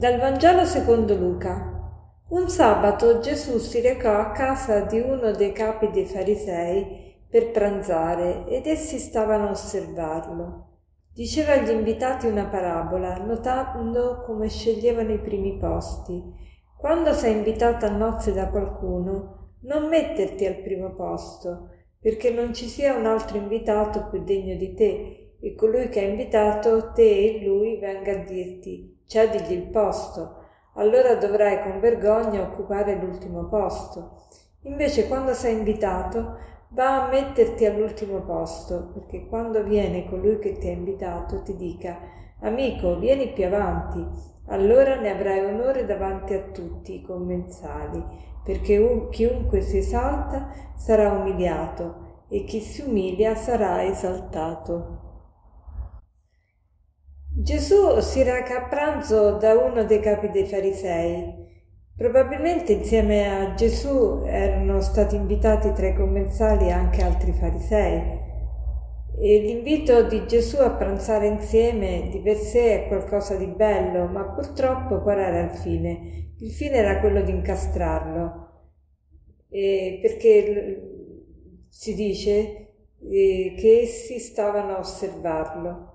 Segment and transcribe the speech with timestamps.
[0.00, 1.78] Dal Vangelo secondo Luca.
[2.30, 8.46] Un sabato Gesù si recò a casa di uno dei capi dei farisei per pranzare
[8.46, 10.68] ed essi stavano a osservarlo.
[11.12, 16.18] Diceva agli invitati una parabola, notando come sceglievano i primi posti.
[16.78, 22.68] Quando sei invitato a nozze da qualcuno, non metterti al primo posto, perché non ci
[22.68, 27.44] sia un altro invitato più degno di te, e colui che ha invitato te e
[27.44, 30.36] lui venga a dirti cedigli il posto,
[30.74, 34.26] allora dovrai con vergogna occupare l'ultimo posto.
[34.62, 36.36] Invece quando sei invitato,
[36.68, 41.98] va a metterti all'ultimo posto, perché quando viene colui che ti ha invitato ti dica
[42.42, 44.06] Amico, vieni più avanti,
[44.46, 48.02] allora ne avrai onore davanti a tutti i commensali,
[48.44, 54.99] perché un, chiunque si esalta sarà umiliato e chi si umilia sarà esaltato.
[57.42, 61.48] Gesù si reca a pranzo da uno dei capi dei farisei.
[61.96, 68.18] Probabilmente insieme a Gesù erano stati invitati tra i commensali anche altri farisei.
[69.22, 74.24] E l'invito di Gesù a pranzare insieme di per sé è qualcosa di bello, ma
[74.24, 76.34] purtroppo qual era il fine?
[76.40, 78.48] Il fine era quello di incastrarlo,
[79.48, 82.30] e perché si dice
[83.02, 85.89] eh, che essi stavano a osservarlo.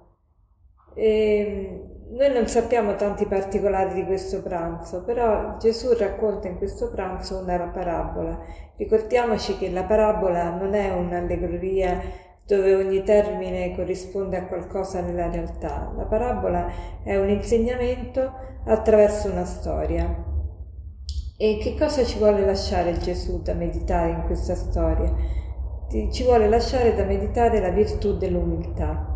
[0.96, 6.90] E ehm, noi non sappiamo tanti particolari di questo pranzo, però Gesù racconta in questo
[6.90, 8.40] pranzo una parabola.
[8.78, 12.00] Ricordiamoci che la parabola non è un'allegoria
[12.46, 15.92] dove ogni termine corrisponde a qualcosa nella realtà.
[15.98, 16.68] La parabola
[17.04, 18.32] è un insegnamento
[18.66, 20.34] attraverso una storia.
[21.38, 25.14] E che cosa ci vuole lasciare Gesù da meditare in questa storia?
[25.90, 29.15] Ci vuole lasciare da meditare la virtù dell'umiltà.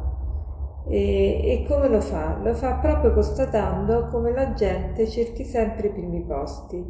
[0.90, 2.40] E, e, come lo fa?
[2.42, 6.84] Lo fa proprio constatando come la gente cerchi sempre i primi posti.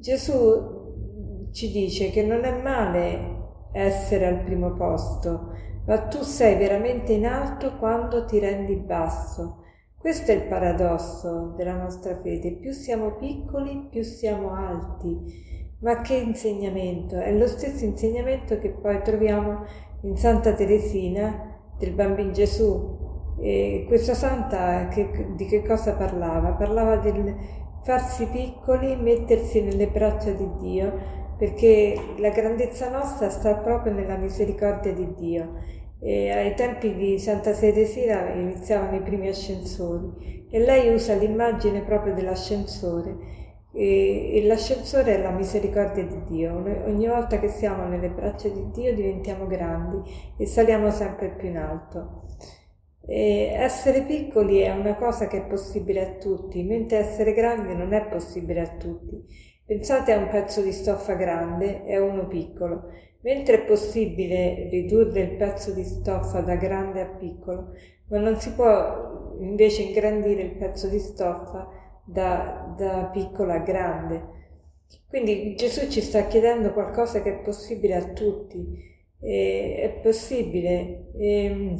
[0.00, 3.40] Gesù ci dice che non è male
[3.72, 5.52] essere al primo posto,
[5.86, 9.58] ma tu sei veramente in alto quando ti rendi basso.
[10.02, 12.56] Questo è il paradosso della nostra fede.
[12.56, 15.78] Più siamo piccoli, più siamo alti.
[15.80, 17.20] Ma che insegnamento!
[17.20, 19.64] È lo stesso insegnamento che poi troviamo
[20.02, 22.91] in Santa Teresina del bambino Gesù.
[23.44, 26.50] E questa santa che, di che cosa parlava?
[26.50, 27.34] Parlava del
[27.82, 30.92] farsi piccoli, mettersi nelle braccia di Dio,
[31.36, 35.80] perché la grandezza nostra sta proprio nella misericordia di Dio.
[35.98, 42.14] E ai tempi di Santa Teresina iniziavano i primi ascensori e lei usa l'immagine proprio
[42.14, 43.16] dell'ascensore
[43.72, 46.62] e, e l'ascensore è la misericordia di Dio.
[46.86, 50.02] ogni volta che siamo nelle braccia di Dio diventiamo grandi
[50.36, 52.22] e saliamo sempre più in alto.
[53.04, 57.92] E essere piccoli è una cosa che è possibile a tutti, mentre essere grandi non
[57.92, 59.24] è possibile a tutti.
[59.64, 62.90] Pensate a un pezzo di stoffa grande e a uno piccolo.
[63.22, 67.72] Mentre è possibile ridurre il pezzo di stoffa da grande a piccolo,
[68.08, 71.68] ma non si può invece ingrandire il pezzo di stoffa
[72.04, 74.40] da, da piccola a grande.
[75.08, 78.66] Quindi Gesù ci sta chiedendo qualcosa che è possibile a tutti,
[79.20, 81.12] e è possibile.
[81.16, 81.76] E,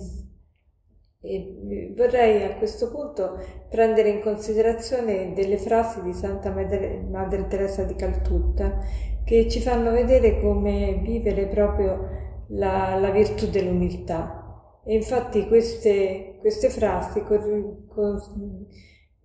[1.25, 3.39] e vorrei a questo punto
[3.71, 8.81] prendere in considerazione delle frasi di Santa Madre, Madre Teresa di Calcutta
[9.25, 12.09] che ci fanno vedere come vivere proprio
[12.49, 14.81] la, la virtù dell'umiltà.
[14.85, 18.19] E infatti queste, queste frasi con, con,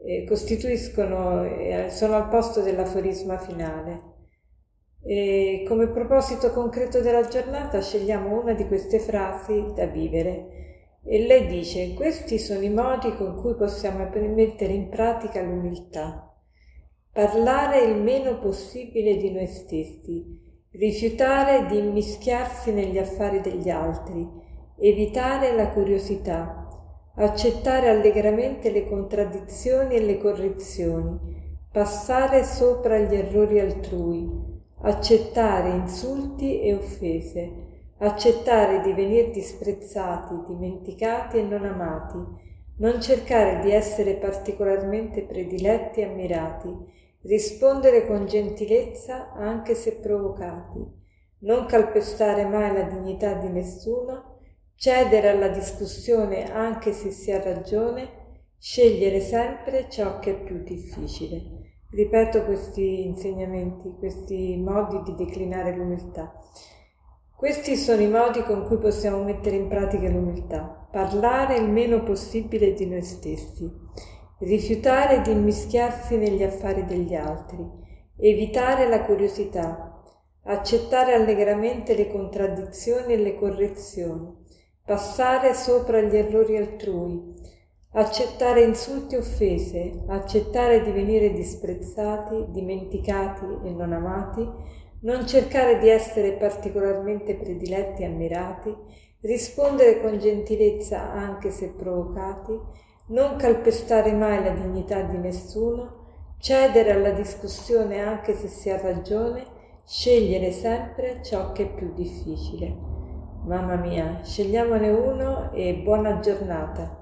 [0.06, 4.16] eh, costituiscono, eh, sono al posto dell'aforisma finale.
[5.04, 10.67] E come proposito concreto della giornata scegliamo una di queste frasi da vivere.
[11.10, 16.36] E lei dice, questi sono i modi con cui possiamo mettere in pratica l'umiltà.
[17.14, 20.26] Parlare il meno possibile di noi stessi,
[20.72, 24.28] rifiutare di immischiarsi negli affari degli altri,
[24.78, 26.68] evitare la curiosità,
[27.16, 31.18] accettare allegramente le contraddizioni e le correzioni,
[31.72, 34.30] passare sopra gli errori altrui,
[34.82, 37.67] accettare insulti e offese,
[38.00, 42.18] accettare di venire disprezzati, dimenticati e non amati,
[42.78, 46.70] non cercare di essere particolarmente prediletti e ammirati,
[47.24, 50.86] rispondere con gentilezza anche se provocati,
[51.40, 54.40] non calpestare mai la dignità di nessuno,
[54.76, 58.26] cedere alla discussione anche se si ha ragione,
[58.60, 61.56] scegliere sempre ciò che è più difficile.
[61.90, 66.32] Ripeto questi insegnamenti, questi modi di declinare l'umiltà.
[67.38, 70.88] Questi sono i modi con cui possiamo mettere in pratica l'umiltà.
[70.92, 73.72] Parlare il meno possibile di noi stessi.
[74.40, 77.64] rifiutare di immischiarsi negli affari degli altri,
[78.18, 80.02] evitare la curiosità,
[80.46, 84.34] accettare allegramente le contraddizioni e le correzioni,
[84.84, 87.36] passare sopra gli errori altrui,
[87.92, 95.90] accettare insulti e offese, accettare di venire disprezzati, dimenticati e non amati, non cercare di
[95.90, 98.76] essere particolarmente prediletti e ammirati,
[99.22, 102.58] rispondere con gentilezza anche se provocati,
[103.08, 106.06] non calpestare mai la dignità di nessuno,
[106.40, 109.46] cedere alla discussione anche se si ha ragione,
[109.86, 112.76] scegliere sempre ciò che è più difficile.
[113.46, 116.97] Mamma mia, scegliamone uno e buona giornata.